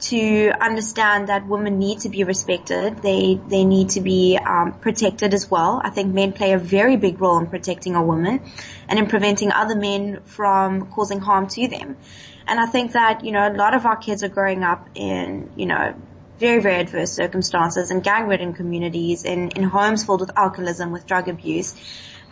to 0.00 0.50
understand 0.58 1.28
that 1.28 1.46
women 1.46 1.78
need 1.78 2.00
to 2.00 2.08
be 2.08 2.24
respected. 2.24 3.02
They 3.02 3.38
they 3.48 3.64
need 3.64 3.90
to 3.90 4.00
be 4.00 4.38
um, 4.38 4.72
protected 4.80 5.34
as 5.34 5.50
well. 5.50 5.80
I 5.84 5.90
think 5.90 6.14
men 6.14 6.32
play 6.32 6.52
a 6.52 6.58
very 6.58 6.96
big 6.96 7.20
role 7.20 7.38
in 7.38 7.46
protecting 7.46 7.96
our 7.96 8.04
women 8.04 8.40
and 8.88 8.98
in 8.98 9.06
preventing 9.06 9.52
other 9.52 9.76
men 9.76 10.20
from 10.24 10.90
causing 10.90 11.20
harm 11.20 11.48
to 11.48 11.68
them. 11.68 11.96
And 12.46 12.58
I 12.58 12.66
think 12.66 12.92
that 12.92 13.24
you 13.24 13.32
know 13.32 13.46
a 13.46 13.54
lot 13.54 13.74
of 13.74 13.84
our 13.84 13.96
kids 13.96 14.22
are 14.24 14.28
growing 14.28 14.64
up 14.64 14.88
in 14.94 15.50
you 15.56 15.66
know 15.66 15.94
very, 16.40 16.62
very 16.62 16.76
adverse 16.76 17.12
circumstances 17.12 17.90
in 17.90 18.00
gang-ridden 18.00 18.54
communities, 18.54 19.24
in, 19.24 19.50
in 19.50 19.62
homes 19.62 20.04
filled 20.04 20.22
with 20.22 20.30
alcoholism, 20.38 20.90
with 20.90 21.06
drug 21.06 21.28
abuse. 21.28 21.74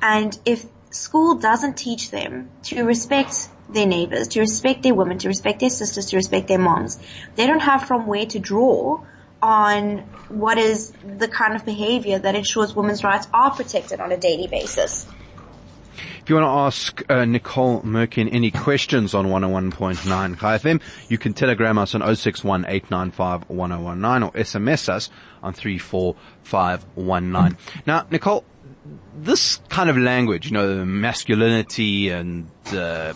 And 0.01 0.37
if 0.47 0.65
school 0.91 1.37
doesn't 1.37 1.77
teach 1.77 2.11
them 2.11 2.51
to 2.65 2.85
respect 2.85 3.49
their 3.69 3.87
neighbors, 3.87 4.29
to 4.29 4.41
respect 4.41 4.83
their 4.83 4.95
women, 4.95 5.19
to 5.19 5.29
respect 5.29 5.61
their 5.61 5.71
sisters, 5.71 6.07
to 6.07 6.17
respect 6.17 6.49
their 6.49 6.59
moms, 6.59 6.99
they 7.37 7.47
don't 7.47 7.61
have 7.61 7.85
from 7.85 8.07
where 8.07 8.27
to 8.27 8.39
draw 8.39 9.01
on 9.41 9.99
what 10.29 10.59
is 10.59 10.93
the 11.19 11.29
kind 11.29 11.55
of 11.55 11.65
behavior 11.65 12.19
that 12.19 12.35
ensures 12.35 12.75
women's 12.75 13.05
rights 13.05 13.29
are 13.33 13.51
protected 13.51 14.01
on 14.01 14.11
a 14.11 14.17
daily 14.17 14.49
basis. 14.49 15.07
If 16.23 16.31
you 16.31 16.37
want 16.37 16.45
to 16.45 16.51
ask 16.51 17.03
uh, 17.11 17.25
Nicole 17.25 17.81
Mirkin 17.83 18.29
any 18.29 18.51
questions 18.51 19.15
on 19.15 19.29
101.9 19.29 20.37
FM, 20.37 20.83
you 21.09 21.17
can 21.17 21.33
telegram 21.33 21.79
us 21.79 21.95
on 21.95 22.17
061 22.17 22.67
or 22.67 22.69
SMS 22.71 24.89
us 24.91 25.09
on 25.43 25.55
34519. 25.55 27.57
Now, 27.87 28.07
Nicole, 28.11 28.45
this 29.17 29.61
kind 29.69 29.91
of 29.91 29.99
language, 29.99 30.47
you 30.47 30.53
know, 30.53 30.85
masculinity 30.85 32.11
and 32.11 32.49
uh, 32.73 33.13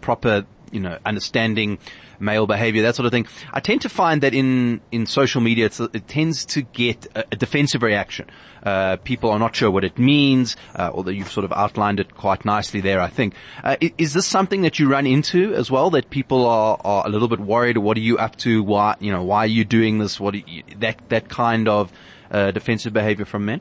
proper, 0.00 0.44
you 0.72 0.80
know, 0.80 0.98
understanding 1.04 1.78
male 2.20 2.46
behavior, 2.46 2.82
that 2.82 2.96
sort 2.96 3.06
of 3.06 3.12
thing. 3.12 3.26
I 3.52 3.60
tend 3.60 3.82
to 3.82 3.88
find 3.88 4.22
that 4.22 4.34
in, 4.34 4.80
in 4.90 5.06
social 5.06 5.40
media, 5.40 5.66
it 5.66 6.08
tends 6.08 6.44
to 6.46 6.62
get 6.62 7.06
a, 7.14 7.24
a 7.32 7.36
defensive 7.36 7.82
reaction. 7.82 8.30
Uh, 8.62 8.96
people 8.96 9.30
are 9.30 9.38
not 9.38 9.54
sure 9.54 9.70
what 9.70 9.84
it 9.84 9.98
means, 9.98 10.56
uh, 10.74 10.90
although 10.92 11.10
you've 11.10 11.30
sort 11.30 11.44
of 11.44 11.52
outlined 11.52 12.00
it 12.00 12.14
quite 12.14 12.44
nicely 12.44 12.80
there, 12.80 13.00
I 13.00 13.08
think. 13.08 13.34
Uh, 13.62 13.76
is, 13.80 13.90
is, 13.98 14.12
this 14.14 14.26
something 14.26 14.62
that 14.62 14.78
you 14.78 14.88
run 14.88 15.06
into 15.06 15.54
as 15.54 15.70
well, 15.70 15.90
that 15.90 16.08
people 16.10 16.46
are, 16.46 16.78
are 16.82 17.06
a 17.06 17.08
little 17.10 17.28
bit 17.28 17.40
worried? 17.40 17.78
What 17.78 17.96
are 17.96 18.00
you 18.00 18.16
up 18.16 18.36
to? 18.36 18.62
Why, 18.62 18.96
you 19.00 19.12
know, 19.12 19.22
why 19.22 19.40
are 19.40 19.46
you 19.46 19.64
doing 19.64 19.98
this? 19.98 20.18
What 20.18 20.34
you, 20.34 20.62
that, 20.78 21.08
that 21.10 21.28
kind 21.28 21.68
of, 21.68 21.92
uh, 22.30 22.52
defensive 22.52 22.92
behavior 22.92 23.26
from 23.26 23.44
men? 23.44 23.60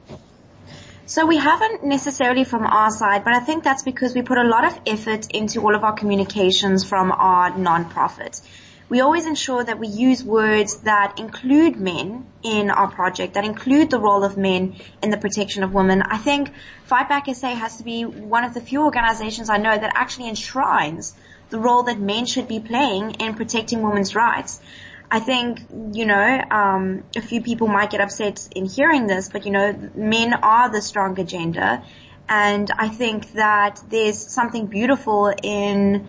So 1.05 1.25
we 1.25 1.35
haven't 1.35 1.83
necessarily 1.83 2.45
from 2.45 2.65
our 2.65 2.89
side, 2.89 3.25
but 3.25 3.33
I 3.33 3.41
think 3.41 3.65
that's 3.65 3.83
because 3.83 4.15
we 4.15 4.21
put 4.21 4.37
a 4.37 4.43
lot 4.43 4.63
of 4.63 4.79
effort 4.87 5.29
into 5.31 5.59
all 5.59 5.75
of 5.75 5.83
our 5.83 5.91
communications 5.91 6.85
from 6.85 7.11
our 7.11 7.51
nonprofit. 7.51 8.41
We 8.87 9.01
always 9.01 9.25
ensure 9.25 9.61
that 9.65 9.79
we 9.79 9.87
use 9.87 10.23
words 10.23 10.77
that 10.81 11.19
include 11.19 11.75
men 11.75 12.25
in 12.41 12.69
our 12.69 12.87
project, 12.87 13.33
that 13.33 13.43
include 13.43 13.89
the 13.89 13.99
role 13.99 14.23
of 14.23 14.37
men 14.37 14.75
in 15.01 15.09
the 15.09 15.17
protection 15.17 15.63
of 15.63 15.73
women. 15.73 16.01
I 16.01 16.17
think 16.17 16.53
Fight 16.85 17.09
Back 17.09 17.25
SA 17.35 17.53
has 17.53 17.77
to 17.77 17.83
be 17.83 18.05
one 18.05 18.45
of 18.45 18.53
the 18.53 18.61
few 18.61 18.83
organizations 18.83 19.49
I 19.49 19.57
know 19.57 19.77
that 19.77 19.91
actually 19.95 20.29
enshrines 20.29 21.13
the 21.49 21.59
role 21.59 21.83
that 21.83 21.99
men 21.99 22.25
should 22.25 22.47
be 22.47 22.61
playing 22.61 23.15
in 23.15 23.33
protecting 23.33 23.81
women's 23.81 24.15
rights. 24.15 24.61
I 25.09 25.19
think, 25.19 25.59
you 25.93 26.05
know, 26.05 26.43
um, 26.49 27.03
a 27.15 27.21
few 27.21 27.41
people 27.41 27.67
might 27.67 27.91
get 27.91 28.01
upset 28.01 28.47
in 28.55 28.65
hearing 28.65 29.07
this, 29.07 29.29
but 29.29 29.45
you 29.45 29.51
know, 29.51 29.91
men 29.93 30.33
are 30.33 30.71
the 30.71 30.81
stronger 30.81 31.23
gender. 31.23 31.83
And 32.27 32.71
I 32.71 32.89
think 32.89 33.33
that 33.33 33.79
there's 33.89 34.17
something 34.17 34.67
beautiful 34.67 35.31
in, 35.43 36.07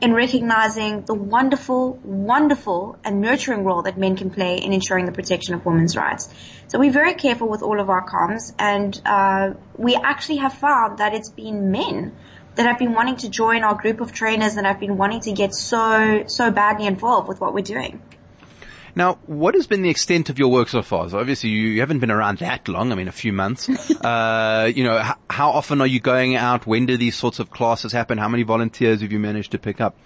in 0.00 0.12
recognizing 0.12 1.02
the 1.02 1.14
wonderful, 1.14 1.94
wonderful 2.04 2.98
and 3.04 3.20
nurturing 3.20 3.64
role 3.64 3.82
that 3.82 3.96
men 3.96 4.16
can 4.16 4.30
play 4.30 4.56
in 4.56 4.72
ensuring 4.72 5.06
the 5.06 5.12
protection 5.12 5.54
of 5.54 5.64
women's 5.64 5.96
rights. 5.96 6.28
So 6.68 6.78
we're 6.78 6.92
very 6.92 7.14
careful 7.14 7.48
with 7.48 7.62
all 7.62 7.80
of 7.80 7.88
our 7.88 8.06
comms 8.06 8.52
and, 8.58 9.00
uh, 9.06 9.54
we 9.78 9.94
actually 9.94 10.38
have 10.38 10.54
found 10.54 10.98
that 10.98 11.14
it's 11.14 11.30
been 11.30 11.70
men 11.70 12.14
that 12.56 12.66
have 12.66 12.78
been 12.78 12.92
wanting 12.92 13.16
to 13.16 13.30
join 13.30 13.62
our 13.62 13.74
group 13.74 14.00
of 14.00 14.12
trainers 14.12 14.56
and 14.56 14.66
have 14.66 14.80
been 14.80 14.96
wanting 14.96 15.20
to 15.20 15.32
get 15.32 15.54
so, 15.54 16.24
so 16.26 16.50
badly 16.50 16.86
involved 16.86 17.28
with 17.28 17.40
what 17.40 17.54
we're 17.54 17.62
doing. 17.62 18.02
Now, 18.94 19.14
what 19.26 19.54
has 19.54 19.66
been 19.66 19.82
the 19.82 19.88
extent 19.88 20.28
of 20.28 20.38
your 20.38 20.48
work 20.48 20.68
so 20.68 20.82
far? 20.82 21.08
So 21.08 21.18
obviously 21.18 21.50
you 21.50 21.80
haven't 21.80 22.00
been 22.00 22.10
around 22.10 22.38
that 22.38 22.68
long. 22.68 22.92
I 22.92 22.94
mean, 22.94 23.08
a 23.08 23.12
few 23.12 23.32
months. 23.32 23.68
uh, 24.04 24.70
you 24.74 24.84
know, 24.84 24.98
h- 24.98 25.14
how 25.30 25.50
often 25.50 25.80
are 25.80 25.86
you 25.86 26.00
going 26.00 26.36
out? 26.36 26.66
When 26.66 26.84
do 26.86 26.96
these 26.98 27.16
sorts 27.16 27.38
of 27.38 27.50
classes 27.50 27.92
happen? 27.92 28.18
How 28.18 28.28
many 28.28 28.42
volunteers 28.42 29.00
have 29.00 29.10
you 29.10 29.18
managed 29.18 29.52
to 29.52 29.58
pick 29.58 29.80
up? 29.80 29.96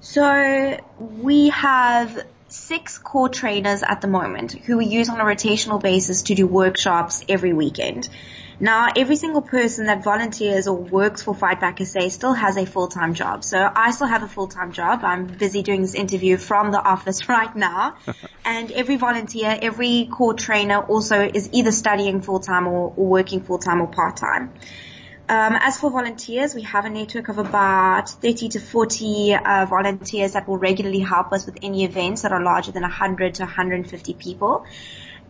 So 0.00 0.78
we 0.98 1.48
have 1.50 2.24
six 2.48 2.98
core 2.98 3.28
trainers 3.28 3.82
at 3.82 4.00
the 4.00 4.08
moment 4.08 4.52
who 4.52 4.78
we 4.78 4.86
use 4.86 5.08
on 5.08 5.20
a 5.20 5.24
rotational 5.24 5.82
basis 5.82 6.22
to 6.22 6.34
do 6.34 6.46
workshops 6.46 7.24
every 7.28 7.52
weekend. 7.52 8.08
Now, 8.62 8.88
every 8.94 9.16
single 9.16 9.40
person 9.40 9.86
that 9.86 10.04
volunteers 10.04 10.68
or 10.68 10.76
works 10.76 11.22
for 11.22 11.34
Fight 11.34 11.60
Back 11.60 11.78
SA 11.78 12.10
still 12.10 12.34
has 12.34 12.58
a 12.58 12.66
full-time 12.66 13.14
job. 13.14 13.42
So 13.42 13.58
I 13.74 13.90
still 13.90 14.06
have 14.06 14.22
a 14.22 14.28
full-time 14.28 14.72
job. 14.72 15.00
I'm 15.02 15.24
busy 15.24 15.62
doing 15.62 15.80
this 15.80 15.94
interview 15.94 16.36
from 16.36 16.70
the 16.70 16.78
office 16.78 17.26
right 17.28 17.56
now. 17.56 17.96
and 18.44 18.70
every 18.70 18.96
volunteer, 18.96 19.58
every 19.62 20.10
core 20.12 20.34
trainer 20.34 20.78
also 20.78 21.22
is 21.22 21.48
either 21.54 21.72
studying 21.72 22.20
full-time 22.20 22.66
or, 22.66 22.92
or 22.96 23.06
working 23.06 23.40
full-time 23.40 23.80
or 23.80 23.86
part-time. 23.86 24.52
Um, 25.30 25.56
as 25.58 25.78
for 25.78 25.90
volunteers, 25.90 26.54
we 26.54 26.62
have 26.62 26.84
a 26.84 26.90
network 26.90 27.28
of 27.28 27.38
about 27.38 28.10
30 28.10 28.50
to 28.50 28.60
40 28.60 29.36
uh, 29.36 29.66
volunteers 29.70 30.32
that 30.32 30.46
will 30.46 30.58
regularly 30.58 30.98
help 30.98 31.32
us 31.32 31.46
with 31.46 31.56
any 31.62 31.84
events 31.84 32.22
that 32.22 32.32
are 32.32 32.42
larger 32.42 32.72
than 32.72 32.82
100 32.82 33.36
to 33.36 33.44
150 33.44 34.14
people 34.14 34.66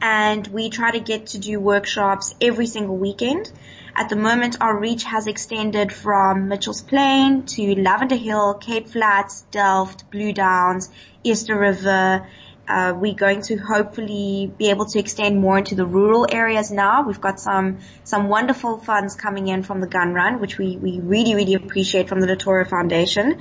and 0.01 0.47
we 0.49 0.71
try 0.71 0.91
to 0.91 1.01
get 1.01 1.29
to 1.29 1.39
do 1.39 1.61
workshops 1.61 2.35
every 2.41 2.67
single 2.67 2.97
weekend. 2.97 3.51
At 3.95 4.09
the 4.09 4.17
moment, 4.17 4.57
our 4.61 4.79
reach 4.79 5.05
has 5.05 5.27
extended 5.27 5.93
from 5.93 6.49
Mitchell's 6.49 6.81
Plain 6.81 7.45
to 7.47 7.75
Lavender 7.75 8.17
Hill, 8.17 8.55
Cape 8.55 8.89
Flats, 8.89 9.43
Delft, 9.51 10.11
Blue 10.11 10.33
Downs, 10.33 10.91
Eerste 11.25 11.51
River. 11.51 12.27
Uh, 12.69 12.95
we're 12.97 13.15
going 13.15 13.43
to 13.43 13.57
hopefully 13.57 14.53
be 14.57 14.71
able 14.71 14.87
to 14.87 15.01
extend 15.01 15.41
more 15.41 15.59
into 15.59 15.75
the 15.75 15.85
rural 15.85 16.25
areas 16.31 16.71
now. 16.71 17.03
We've 17.03 17.21
got 17.21 17.41
some 17.41 17.79
some 18.05 18.29
wonderful 18.29 18.79
funds 18.79 19.17
coming 19.17 19.49
in 19.49 19.65
from 19.65 19.81
the 19.81 19.89
gun 19.89 20.15
run, 20.15 20.41
which 20.41 20.57
we, 20.57 20.77
we 20.77 21.01
really, 21.01 21.35
really 21.35 21.55
appreciate 21.55 22.09
from 22.09 22.21
the 22.21 22.29
Latoya 22.29 22.69
Foundation. 22.69 23.41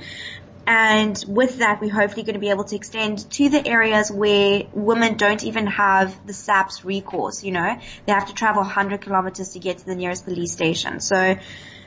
And 0.70 1.24
with 1.26 1.58
that, 1.58 1.80
we're 1.80 1.92
hopefully 1.92 2.22
going 2.22 2.34
to 2.34 2.40
be 2.40 2.50
able 2.50 2.62
to 2.62 2.76
extend 2.76 3.28
to 3.32 3.48
the 3.48 3.66
areas 3.66 4.08
where 4.08 4.62
women 4.72 5.16
don't 5.16 5.42
even 5.42 5.66
have 5.66 6.24
the 6.28 6.32
SAPS 6.32 6.84
recourse, 6.84 7.42
you 7.42 7.50
know. 7.50 7.76
They 8.06 8.12
have 8.12 8.26
to 8.26 8.34
travel 8.34 8.62
100 8.62 9.00
kilometers 9.00 9.48
to 9.54 9.58
get 9.58 9.78
to 9.78 9.86
the 9.86 9.96
nearest 9.96 10.26
police 10.26 10.52
station. 10.52 11.00
So, 11.00 11.34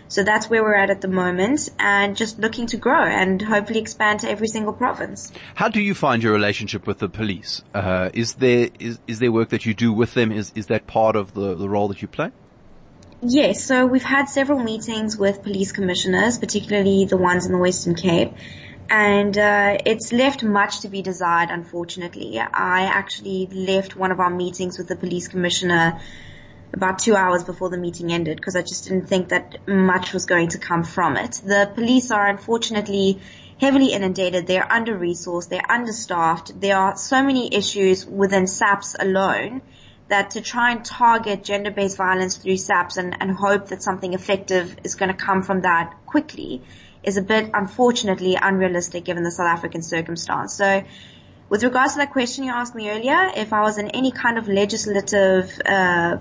so 0.09 0.23
that's 0.25 0.49
where 0.49 0.61
we're 0.61 0.75
at 0.75 0.89
at 0.89 0.99
the 0.99 1.07
moment 1.07 1.69
and 1.79 2.17
just 2.17 2.39
looking 2.39 2.67
to 2.67 2.77
grow 2.77 3.05
and 3.05 3.41
hopefully 3.41 3.79
expand 3.79 4.19
to 4.19 4.29
every 4.29 4.49
single 4.49 4.73
province. 4.73 5.31
How 5.55 5.69
do 5.69 5.79
you 5.79 5.95
find 5.95 6.21
your 6.21 6.33
relationship 6.33 6.85
with 6.85 6.99
the 6.99 7.07
police? 7.07 7.61
Uh, 7.73 8.09
is 8.13 8.33
there, 8.33 8.67
is, 8.79 8.99
is 9.07 9.19
there 9.19 9.31
work 9.31 9.47
that 9.51 9.65
you 9.65 9.73
do 9.73 9.93
with 9.93 10.13
them? 10.13 10.29
Is, 10.29 10.51
is 10.55 10.65
that 10.65 10.87
part 10.87 11.15
of 11.15 11.33
the, 11.33 11.55
the 11.55 11.69
role 11.69 11.87
that 11.87 12.01
you 12.01 12.09
play? 12.09 12.31
Yes, 13.25 13.63
so 13.63 13.85
we've 13.85 14.03
had 14.03 14.25
several 14.25 14.61
meetings 14.61 15.15
with 15.15 15.43
police 15.43 15.71
commissioners, 15.71 16.37
particularly 16.37 17.05
the 17.05 17.15
ones 17.15 17.45
in 17.45 17.53
the 17.53 17.57
Western 17.57 17.95
Cape, 17.95 18.33
and 18.89 19.37
uh, 19.37 19.77
it's 19.85 20.11
left 20.11 20.43
much 20.43 20.81
to 20.81 20.87
be 20.87 21.01
desired, 21.01 21.49
unfortunately. 21.49 22.39
I 22.39 22.83
actually 22.83 23.47
left 23.47 23.95
one 23.95 24.11
of 24.11 24.19
our 24.19 24.29
meetings 24.29 24.77
with 24.77 24.87
the 24.87 24.95
police 24.95 25.27
commissioner 25.27 25.99
about 26.73 26.99
two 26.99 27.15
hours 27.15 27.43
before 27.43 27.69
the 27.69 27.77
meeting 27.77 28.11
ended 28.11 28.37
because 28.37 28.55
I 28.55 28.61
just 28.61 28.85
didn't 28.85 29.07
think 29.07 29.29
that 29.29 29.67
much 29.67 30.13
was 30.13 30.25
going 30.25 30.49
to 30.49 30.57
come 30.57 30.83
from 30.83 31.17
it. 31.17 31.41
The 31.45 31.71
police 31.73 32.11
are 32.11 32.27
unfortunately 32.27 33.19
heavily 33.59 33.93
inundated. 33.93 34.47
They're 34.47 34.71
under-resourced. 34.71 35.49
They're 35.49 35.71
understaffed. 35.71 36.59
There 36.59 36.77
are 36.77 36.97
so 36.97 37.23
many 37.23 37.53
issues 37.53 38.05
within 38.05 38.47
SAPS 38.47 38.95
alone 38.99 39.61
that 40.09 40.31
to 40.31 40.41
try 40.41 40.71
and 40.71 40.83
target 40.83 41.43
gender-based 41.43 41.97
violence 41.97 42.37
through 42.37 42.57
SAPS 42.57 42.97
and, 42.97 43.15
and 43.19 43.31
hope 43.31 43.69
that 43.69 43.81
something 43.81 44.13
effective 44.13 44.75
is 44.83 44.95
going 44.95 45.09
to 45.09 45.17
come 45.17 45.43
from 45.43 45.61
that 45.61 45.93
quickly 46.05 46.61
is 47.03 47.17
a 47.17 47.21
bit 47.21 47.51
unfortunately 47.53 48.37
unrealistic 48.41 49.05
given 49.05 49.23
the 49.23 49.31
South 49.31 49.47
African 49.47 49.81
circumstance. 49.81 50.53
So 50.53 50.83
with 51.49 51.63
regards 51.63 51.93
to 51.93 51.99
that 51.99 52.11
question 52.11 52.45
you 52.45 52.51
asked 52.51 52.75
me 52.75 52.89
earlier, 52.89 53.31
if 53.35 53.53
I 53.53 53.61
was 53.61 53.77
in 53.77 53.89
any 53.89 54.11
kind 54.11 54.37
of 54.37 54.47
legislative 54.47 55.59
uh, 55.65 56.17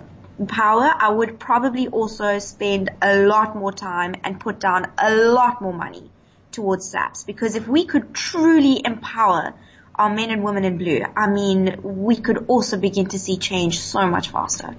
power, 0.48 0.92
I 0.98 1.10
would 1.10 1.38
probably 1.38 1.88
also 1.88 2.38
spend 2.38 2.90
a 3.00 3.24
lot 3.24 3.56
more 3.56 3.72
time 3.72 4.14
and 4.24 4.40
put 4.40 4.60
down 4.60 4.90
a 4.98 5.14
lot 5.14 5.62
more 5.62 5.72
money 5.72 6.10
towards 6.50 6.90
SAPS 6.90 7.24
because 7.24 7.54
if 7.56 7.66
we 7.66 7.86
could 7.86 8.14
truly 8.14 8.82
empower 8.84 9.54
our 9.94 10.14
men 10.14 10.30
and 10.30 10.42
women 10.42 10.64
in 10.64 10.78
blue, 10.78 11.02
I 11.16 11.28
mean, 11.28 11.80
we 11.82 12.16
could 12.16 12.46
also 12.48 12.76
begin 12.76 13.06
to 13.06 13.18
see 13.18 13.36
change 13.36 13.78
so 13.78 14.06
much 14.06 14.30
faster. 14.30 14.74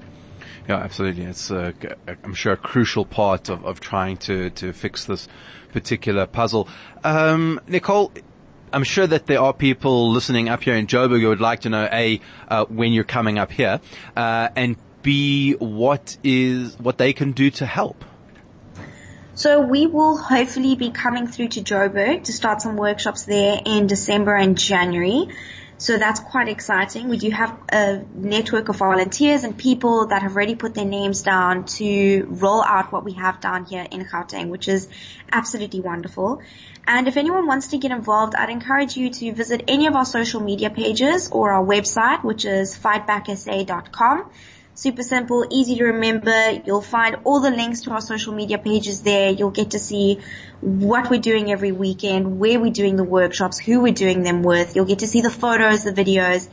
Yeah, 0.67 0.77
absolutely. 0.77 1.23
It's, 1.23 1.51
uh, 1.51 1.73
I'm 2.23 2.33
sure, 2.33 2.53
a 2.53 2.57
crucial 2.57 3.05
part 3.05 3.49
of, 3.49 3.65
of 3.65 3.79
trying 3.79 4.17
to, 4.17 4.49
to 4.51 4.71
fix 4.71 5.05
this 5.05 5.27
particular 5.73 6.25
puzzle. 6.25 6.69
Um, 7.03 7.59
Nicole, 7.67 8.13
I'm 8.71 8.83
sure 8.83 9.05
that 9.05 9.25
there 9.25 9.41
are 9.41 9.53
people 9.53 10.11
listening 10.11 10.49
up 10.49 10.63
here 10.63 10.75
in 10.75 10.87
Joburg 10.87 11.21
who 11.21 11.29
would 11.29 11.41
like 11.41 11.61
to 11.61 11.69
know, 11.69 11.87
A, 11.91 12.21
uh, 12.47 12.65
when 12.65 12.93
you're 12.93 13.03
coming 13.03 13.37
up 13.37 13.51
here, 13.51 13.81
uh, 14.15 14.49
and 14.55 14.77
B, 15.01 15.53
what 15.53 16.17
is, 16.23 16.79
what 16.79 16.97
they 16.97 17.11
can 17.11 17.33
do 17.33 17.51
to 17.51 17.65
help. 17.65 18.05
So 19.35 19.61
we 19.61 19.87
will 19.87 20.17
hopefully 20.17 20.75
be 20.75 20.91
coming 20.91 21.27
through 21.27 21.49
to 21.49 21.61
Joburg 21.61 22.23
to 22.25 22.31
start 22.31 22.61
some 22.61 22.77
workshops 22.77 23.23
there 23.23 23.59
in 23.65 23.87
December 23.87 24.35
and 24.35 24.57
January. 24.57 25.27
So 25.83 25.97
that's 25.97 26.21
quite 26.21 26.47
exciting. 26.47 27.09
We 27.09 27.17
do 27.17 27.29
have 27.31 27.59
a 27.69 28.05
network 28.15 28.69
of 28.69 28.77
volunteers 28.77 29.43
and 29.43 29.57
people 29.57 30.07
that 30.07 30.21
have 30.21 30.33
already 30.33 30.55
put 30.55 30.75
their 30.75 30.85
names 30.85 31.23
down 31.23 31.65
to 31.77 32.25
roll 32.29 32.63
out 32.63 32.93
what 32.93 33.03
we 33.03 33.11
have 33.15 33.41
down 33.41 33.65
here 33.65 33.85
in 33.91 34.05
Gauteng, 34.05 34.47
which 34.47 34.69
is 34.69 34.87
absolutely 35.29 35.81
wonderful. 35.81 36.41
And 36.87 37.09
if 37.09 37.17
anyone 37.17 37.47
wants 37.47 37.67
to 37.71 37.77
get 37.77 37.91
involved, 37.91 38.33
I'd 38.33 38.49
encourage 38.49 38.95
you 38.95 39.09
to 39.09 39.33
visit 39.33 39.65
any 39.67 39.87
of 39.87 39.95
our 39.95 40.05
social 40.05 40.39
media 40.39 40.69
pages 40.69 41.29
or 41.29 41.51
our 41.51 41.65
website, 41.65 42.23
which 42.23 42.45
is 42.45 42.73
fightbacksa.com. 42.77 44.31
Super 44.75 45.03
simple, 45.03 45.45
easy 45.51 45.75
to 45.75 45.85
remember. 45.85 46.51
You'll 46.65 46.81
find 46.81 47.17
all 47.25 47.41
the 47.41 47.51
links 47.51 47.81
to 47.81 47.91
our 47.91 48.01
social 48.01 48.33
media 48.33 48.57
pages 48.57 49.03
there. 49.03 49.29
You'll 49.29 49.51
get 49.51 49.71
to 49.71 49.79
see 49.79 50.19
what 50.61 51.11
we're 51.11 51.21
doing 51.21 51.51
every 51.51 51.71
weekend, 51.71 52.39
where 52.39 52.59
we're 52.59 52.71
doing 52.71 52.95
the 52.95 53.03
workshops, 53.03 53.59
who 53.59 53.81
we're 53.81 53.93
doing 53.93 54.23
them 54.23 54.41
with. 54.41 54.75
You'll 54.75 54.85
get 54.85 54.99
to 54.99 55.07
see 55.07 55.21
the 55.21 55.29
photos, 55.29 55.83
the 55.83 55.93
videos. 55.93 56.49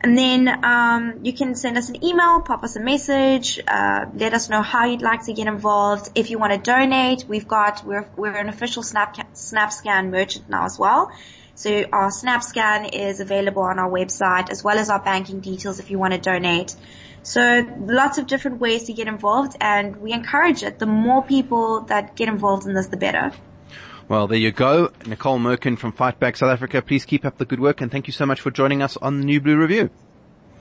And 0.00 0.16
then 0.16 0.64
um, 0.64 1.20
you 1.24 1.32
can 1.32 1.56
send 1.56 1.76
us 1.76 1.88
an 1.88 2.04
email, 2.04 2.40
pop 2.42 2.62
us 2.62 2.76
a 2.76 2.80
message, 2.80 3.58
uh, 3.66 4.06
let 4.14 4.32
us 4.34 4.48
know 4.48 4.62
how 4.62 4.84
you'd 4.86 5.02
like 5.02 5.24
to 5.24 5.32
get 5.32 5.48
involved. 5.48 6.10
If 6.14 6.30
you 6.30 6.38
want 6.38 6.52
to 6.52 6.58
donate, 6.58 7.24
we've 7.26 7.48
got 7.48 7.84
we're 7.84 8.08
we're 8.16 8.36
an 8.36 8.48
official 8.48 8.84
Snap 8.84 9.16
SnapScan 9.34 10.10
merchant 10.10 10.48
now 10.48 10.64
as 10.64 10.78
well. 10.78 11.10
So 11.58 11.82
our 11.92 12.12
snap 12.12 12.44
scan 12.44 12.84
is 12.84 13.18
available 13.18 13.62
on 13.62 13.80
our 13.80 13.90
website 13.90 14.48
as 14.48 14.62
well 14.62 14.78
as 14.78 14.90
our 14.90 15.00
banking 15.00 15.40
details 15.40 15.80
if 15.80 15.90
you 15.90 15.98
want 15.98 16.14
to 16.14 16.20
donate. 16.20 16.76
So 17.24 17.66
lots 17.80 18.16
of 18.18 18.28
different 18.28 18.60
ways 18.60 18.84
to 18.84 18.92
get 18.92 19.08
involved, 19.08 19.56
and 19.60 19.96
we 19.96 20.12
encourage 20.12 20.62
it. 20.62 20.78
The 20.78 20.86
more 20.86 21.20
people 21.20 21.80
that 21.88 22.14
get 22.14 22.28
involved 22.28 22.68
in 22.68 22.74
this, 22.74 22.86
the 22.86 22.96
better. 22.96 23.32
Well, 24.06 24.28
there 24.28 24.38
you 24.38 24.52
go. 24.52 24.92
Nicole 25.04 25.40
Mirkin 25.40 25.76
from 25.76 25.90
Fight 25.90 26.20
Back 26.20 26.36
South 26.36 26.52
Africa. 26.52 26.80
Please 26.80 27.04
keep 27.04 27.24
up 27.24 27.38
the 27.38 27.44
good 27.44 27.58
work 27.58 27.80
and 27.80 27.90
thank 27.90 28.06
you 28.06 28.12
so 28.12 28.24
much 28.24 28.40
for 28.40 28.52
joining 28.52 28.80
us 28.80 28.96
on 28.96 29.18
the 29.18 29.24
New 29.24 29.40
Blue 29.40 29.56
Review. 29.56 29.90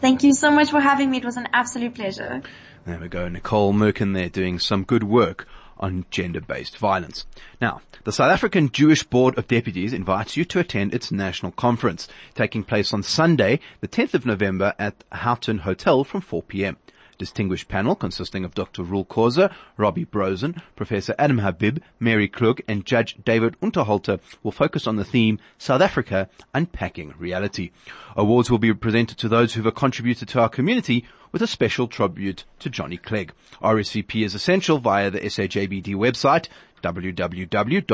Thank 0.01 0.23
you 0.23 0.33
so 0.33 0.49
much 0.49 0.71
for 0.71 0.79
having 0.79 1.11
me. 1.11 1.17
It 1.17 1.25
was 1.25 1.37
an 1.37 1.47
absolute 1.53 1.93
pleasure. 1.93 2.41
There 2.87 2.97
we 2.97 3.07
go. 3.07 3.29
Nicole 3.29 3.71
Mirkin 3.71 4.13
there 4.13 4.29
doing 4.29 4.57
some 4.57 4.83
good 4.83 5.03
work 5.03 5.47
on 5.79 6.05
gender-based 6.11 6.77
violence. 6.77 7.25
Now, 7.61 7.81
the 8.03 8.11
South 8.11 8.31
African 8.31 8.71
Jewish 8.71 9.03
Board 9.03 9.37
of 9.37 9.47
Deputies 9.47 9.93
invites 9.93 10.37
you 10.37 10.45
to 10.45 10.59
attend 10.59 10.93
its 10.93 11.11
national 11.11 11.51
conference, 11.51 12.07
taking 12.35 12.63
place 12.63 12.93
on 12.93 13.03
Sunday, 13.03 13.59
the 13.81 13.87
10th 13.87 14.13
of 14.13 14.25
November 14.25 14.73
at 14.79 15.03
Houghton 15.11 15.59
Hotel 15.59 16.03
from 16.03 16.21
4 16.21 16.43
p.m 16.43 16.77
distinguished 17.17 17.67
panel 17.67 17.95
consisting 17.95 18.45
of 18.45 18.53
Dr. 18.53 18.83
Reuel 18.83 19.05
Khoza, 19.05 19.53
Robbie 19.75 20.05
Brosen, 20.05 20.61
Professor 20.75 21.15
Adam 21.17 21.39
Habib, 21.39 21.79
Mary 21.99 22.27
Kluk, 22.27 22.61
and 22.67 22.85
Judge 22.85 23.17
David 23.23 23.59
Unterhalter 23.61 24.19
will 24.43 24.51
focus 24.51 24.87
on 24.87 24.95
the 24.95 25.05
theme 25.05 25.39
South 25.57 25.81
Africa 25.81 26.29
Unpacking 26.53 27.13
Reality. 27.17 27.71
Awards 28.15 28.49
will 28.51 28.59
be 28.59 28.73
presented 28.73 29.17
to 29.17 29.27
those 29.27 29.53
who 29.53 29.63
have 29.63 29.75
contributed 29.75 30.27
to 30.29 30.39
our 30.39 30.49
community 30.49 31.05
with 31.31 31.41
a 31.41 31.47
special 31.47 31.87
tribute 31.87 32.45
to 32.59 32.69
Johnny 32.69 32.97
Clegg. 32.97 33.33
RSVP 33.61 34.23
is 34.23 34.33
essential 34.33 34.79
via 34.79 35.09
the 35.11 35.19
SAJBD 35.19 35.95
website 35.95 36.47
www.sajbd.org 36.83 37.87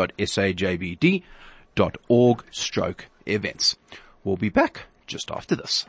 stroke 2.52 3.08
events. 3.26 3.76
We'll 4.24 4.38
be 4.38 4.50
back 4.50 4.86
just 5.08 5.32
after 5.32 5.56
this. 5.56 5.86